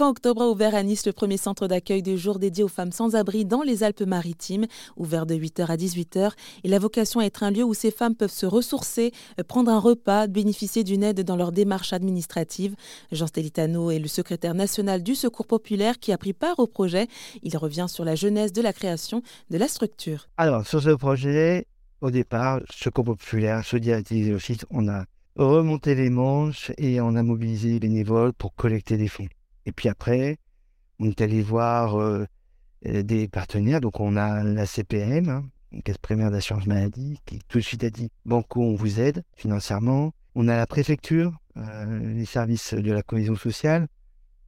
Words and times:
Fin 0.00 0.08
octobre 0.08 0.40
a 0.40 0.48
ouvert 0.48 0.74
à 0.74 0.82
Nice 0.82 1.04
le 1.04 1.12
premier 1.12 1.36
centre 1.36 1.68
d'accueil 1.68 2.02
de 2.02 2.16
jour 2.16 2.38
dédié 2.38 2.64
aux 2.64 2.68
femmes 2.68 2.90
sans 2.90 3.16
abri 3.16 3.44
dans 3.44 3.60
les 3.60 3.82
Alpes-Maritimes, 3.82 4.64
ouvert 4.96 5.26
de 5.26 5.34
8h 5.34 5.66
à 5.66 5.76
18h. 5.76 6.30
Il 6.64 6.72
a 6.72 6.78
vocation 6.78 7.20
à 7.20 7.26
être 7.26 7.42
un 7.42 7.50
lieu 7.50 7.64
où 7.64 7.74
ces 7.74 7.90
femmes 7.90 8.14
peuvent 8.14 8.30
se 8.30 8.46
ressourcer, 8.46 9.12
prendre 9.46 9.70
un 9.70 9.78
repas, 9.78 10.26
bénéficier 10.26 10.84
d'une 10.84 11.02
aide 11.02 11.20
dans 11.20 11.36
leur 11.36 11.52
démarche 11.52 11.92
administrative. 11.92 12.76
Jean 13.12 13.26
Stelitano 13.26 13.90
est 13.90 13.98
le 13.98 14.08
secrétaire 14.08 14.54
national 14.54 15.02
du 15.02 15.14
Secours 15.14 15.46
populaire 15.46 15.98
qui 15.98 16.12
a 16.12 16.16
pris 16.16 16.32
part 16.32 16.60
au 16.60 16.66
projet. 16.66 17.06
Il 17.42 17.54
revient 17.58 17.84
sur 17.86 18.06
la 18.06 18.14
genèse 18.14 18.54
de 18.54 18.62
la 18.62 18.72
création 18.72 19.22
de 19.50 19.58
la 19.58 19.68
structure. 19.68 20.30
Alors, 20.38 20.66
sur 20.66 20.82
ce 20.82 20.94
projet, 20.94 21.66
au 22.00 22.10
départ, 22.10 22.60
Secours 22.70 23.04
populaire, 23.04 23.66
Solidarité 23.66 24.32
aussi, 24.32 24.56
on 24.70 24.88
a 24.88 25.04
remonté 25.36 25.94
les 25.94 26.08
manches 26.08 26.72
et 26.78 27.02
on 27.02 27.14
a 27.16 27.22
mobilisé 27.22 27.72
les 27.72 27.80
bénévoles 27.80 28.32
pour 28.32 28.54
collecter 28.54 28.96
des 28.96 29.08
fonds. 29.08 29.28
Et 29.70 29.72
puis 29.72 29.88
après, 29.88 30.36
on 30.98 31.08
est 31.08 31.20
allé 31.20 31.42
voir 31.42 31.94
euh, 31.94 32.26
euh, 32.86 33.04
des 33.04 33.28
partenaires. 33.28 33.80
Donc 33.80 34.00
on 34.00 34.16
a 34.16 34.42
la 34.42 34.66
CPM, 34.66 35.28
hein, 35.28 35.44
Caisse 35.84 35.96
primaire 35.98 36.32
d'assurance 36.32 36.66
maladie, 36.66 37.20
qui 37.24 37.38
tout 37.46 37.58
de 37.58 37.62
suite 37.62 37.84
a 37.84 37.90
dit 37.90 38.10
Banco, 38.24 38.60
on 38.60 38.74
vous 38.74 38.98
aide 38.98 39.22
financièrement. 39.36 40.12
On 40.34 40.48
a 40.48 40.56
la 40.56 40.66
préfecture, 40.66 41.38
euh, 41.56 42.14
les 42.14 42.24
services 42.24 42.74
de 42.74 42.90
la 42.90 43.04
cohésion 43.04 43.36
sociale, 43.36 43.86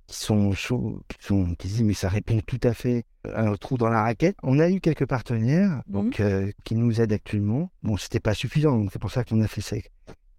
qui 0.08 0.16
sont 0.16 0.50
chauds, 0.54 1.00
qui, 1.06 1.24
sont, 1.24 1.54
qui 1.54 1.68
disent 1.68 1.84
mais 1.84 1.94
ça 1.94 2.08
répond 2.08 2.40
tout 2.44 2.60
à 2.64 2.74
fait 2.74 3.04
à 3.32 3.42
un 3.42 3.54
trou 3.54 3.78
dans 3.78 3.90
la 3.90 4.02
raquette. 4.02 4.34
On 4.42 4.58
a 4.58 4.68
eu 4.70 4.80
quelques 4.80 5.06
partenaires 5.06 5.82
mmh. 5.86 5.92
donc, 5.92 6.22
qui 6.64 6.74
nous 6.74 7.00
aident 7.00 7.12
actuellement. 7.12 7.70
Bon, 7.84 7.96
c'était 7.96 8.18
pas 8.18 8.34
suffisant, 8.34 8.76
donc 8.76 8.90
c'est 8.92 8.98
pour 8.98 9.12
ça 9.12 9.22
qu'on 9.22 9.40
a 9.40 9.46
fait 9.46 9.60
ça 9.60 9.76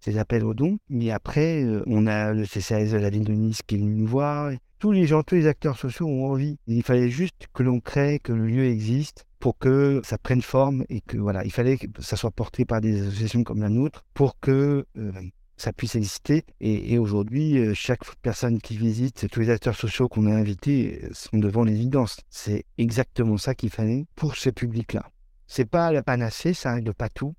ces 0.04 0.18
appels 0.18 0.44
aux 0.44 0.54
dons. 0.54 0.78
Mais 0.88 1.10
après, 1.10 1.64
euh, 1.64 1.82
on 1.86 2.06
a 2.06 2.32
le 2.32 2.44
CCAS 2.44 2.92
de 2.92 2.98
la 2.98 3.10
ville 3.10 3.24
de 3.24 3.32
Nice 3.32 3.62
qui 3.66 3.76
est 3.76 3.78
venu 3.78 3.94
nous 3.94 4.06
voir. 4.06 4.52
Tous 4.78 4.92
les 4.92 5.06
gens, 5.06 5.22
tous 5.22 5.36
les 5.36 5.46
acteurs 5.46 5.78
sociaux 5.78 6.06
ont 6.06 6.26
envie. 6.26 6.58
Il 6.66 6.82
fallait 6.82 7.08
juste 7.08 7.46
que 7.54 7.62
l'on 7.62 7.80
crée, 7.80 8.18
que 8.18 8.32
le 8.32 8.46
lieu 8.46 8.64
existe 8.66 9.24
pour 9.38 9.58
que 9.58 10.02
ça 10.04 10.18
prenne 10.18 10.42
forme 10.42 10.84
et 10.90 11.00
que 11.00 11.16
voilà, 11.16 11.44
il 11.44 11.52
fallait 11.52 11.78
que 11.78 11.86
ça 12.00 12.16
soit 12.16 12.30
porté 12.30 12.64
par 12.64 12.80
des 12.80 13.00
associations 13.00 13.44
comme 13.44 13.62
la 13.62 13.70
nôtre 13.70 14.04
pour 14.12 14.38
que 14.40 14.86
euh, 14.98 15.12
ça 15.56 15.72
puisse 15.72 15.94
exister. 15.94 16.44
Et, 16.60 16.98
aujourd'hui, 16.98 17.58
euh, 17.58 17.72
chaque 17.74 18.02
personne 18.16 18.60
qui 18.60 18.76
visite, 18.76 19.26
tous 19.30 19.40
les 19.40 19.50
acteurs 19.50 19.76
sociaux 19.76 20.08
qu'on 20.08 20.26
a 20.26 20.34
invités 20.34 21.00
sont 21.12 21.38
devant 21.38 21.64
l'évidence. 21.64 22.20
C'est 22.28 22.64
exactement 22.76 23.38
ça 23.38 23.54
qu'il 23.54 23.70
fallait 23.70 24.04
pour 24.16 24.36
ce 24.36 24.50
public-là. 24.50 25.08
C'est 25.46 25.68
pas 25.68 25.92
la 25.92 26.02
panacée, 26.02 26.52
ça 26.52 26.74
règle 26.74 26.94
pas 26.94 27.08
tout, 27.08 27.34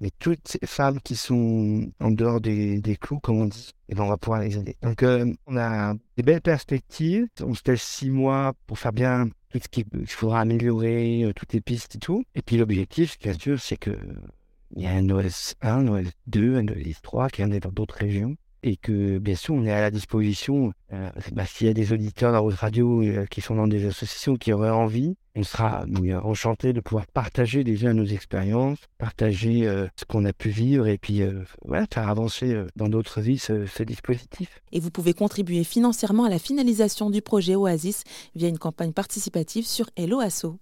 Mais 0.00 0.10
toutes 0.18 0.46
ces 0.48 0.66
femmes 0.66 1.00
qui 1.00 1.16
sont 1.16 1.90
en 2.00 2.10
dehors 2.10 2.40
des, 2.40 2.98
clous, 3.00 3.20
comme 3.20 3.40
on 3.40 3.46
dit, 3.46 3.70
et 3.88 3.92
eh 3.92 3.94
ben 3.94 4.04
on 4.04 4.08
va 4.08 4.16
pouvoir 4.16 4.40
les 4.40 4.56
aider. 4.56 4.76
Donc, 4.82 5.02
euh, 5.02 5.32
on 5.46 5.56
a 5.56 5.94
des 6.16 6.22
belles 6.22 6.40
perspectives. 6.40 7.26
On 7.40 7.54
se 7.54 7.62
laisse 7.66 7.82
six 7.82 8.10
mois 8.10 8.54
pour 8.66 8.78
faire 8.78 8.92
bien 8.92 9.28
tout 9.50 9.58
ce 9.62 9.68
qu'il 9.68 9.84
faudra 10.06 10.40
améliorer, 10.40 11.24
euh, 11.24 11.32
toutes 11.34 11.52
les 11.52 11.60
pistes 11.60 11.96
et 11.96 11.98
tout. 11.98 12.24
Et 12.34 12.42
puis, 12.42 12.56
l'objectif, 12.56 13.18
bien 13.18 13.34
sûr, 13.34 13.60
c'est 13.60 13.76
que 13.76 13.96
il 14.76 14.82
y 14.82 14.86
a 14.86 14.90
un 14.90 15.08
OS 15.10 15.54
1, 15.60 15.86
un 15.86 15.88
OS 15.88 16.10
2, 16.26 16.56
un 16.56 16.66
OS 16.66 17.02
3 17.02 17.28
qui 17.28 17.44
en 17.44 17.52
est 17.52 17.60
dans 17.60 17.70
d'autres 17.70 17.96
régions 17.96 18.36
et 18.64 18.76
que 18.76 19.18
bien 19.18 19.36
sûr 19.36 19.54
on 19.54 19.64
est 19.64 19.70
à 19.70 19.80
la 19.80 19.90
disposition. 19.90 20.72
Euh, 20.92 21.10
bah, 21.32 21.44
S'il 21.46 21.66
y 21.66 21.70
a 21.70 21.74
des 21.74 21.92
auditeurs 21.92 22.32
dans 22.32 22.42
votre 22.42 22.56
radio 22.56 23.02
euh, 23.02 23.26
qui 23.26 23.40
sont 23.42 23.54
dans 23.54 23.68
des 23.68 23.86
associations 23.86 24.36
qui 24.36 24.52
auraient 24.52 24.70
envie, 24.70 25.16
on 25.36 25.42
sera 25.42 25.84
nous, 25.86 26.10
enchantés 26.12 26.72
de 26.72 26.80
pouvoir 26.80 27.06
partager 27.06 27.62
déjà 27.62 27.92
nos 27.92 28.06
expériences, 28.06 28.78
partager 28.96 29.66
euh, 29.66 29.86
ce 29.96 30.04
qu'on 30.06 30.24
a 30.24 30.32
pu 30.32 30.48
vivre 30.48 30.86
et 30.86 30.96
puis 30.96 31.20
voilà, 31.64 31.86
faire 31.92 32.08
avancer 32.08 32.56
dans 32.74 32.88
d'autres 32.88 33.20
vies 33.20 33.38
ce, 33.38 33.66
ce, 33.66 33.82
dispositif. 33.82 34.62
Et 34.72 34.80
vous 34.80 34.90
pouvez 34.90 35.12
contribuer 35.12 35.62
financièrement 35.62 36.24
à 36.24 36.30
la 36.30 36.38
finalisation 36.38 37.10
du 37.10 37.20
projet 37.20 37.56
Oasis 37.56 38.04
via 38.34 38.48
une 38.48 38.58
campagne 38.58 38.92
participative 38.92 39.66
sur 39.66 39.90
Hello 39.96 40.20
Asso. 40.20 40.56